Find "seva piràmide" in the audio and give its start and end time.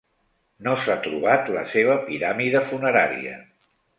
1.75-2.65